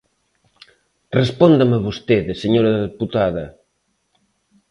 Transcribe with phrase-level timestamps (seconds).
[1.19, 3.45] Respóndame vostede, señora deputada.